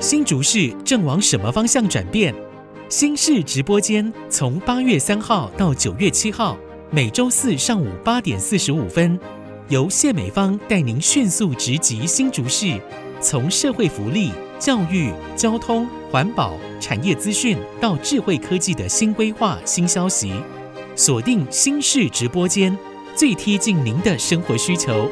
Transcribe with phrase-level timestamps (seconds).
[0.00, 2.34] 新竹市正往什么方向转变？
[2.88, 6.56] 新市直播间从八月三号到九月七号，
[6.90, 9.20] 每周四上午八点四十五分，
[9.68, 12.80] 由谢美芳带您迅速直击新竹市，
[13.20, 20.32] 从社会福利、教育、交通、环保、产业资讯到智慧科技的新规划、新消息，
[20.96, 22.74] 锁定新市直播间，
[23.14, 25.10] 最贴近您的生活需求。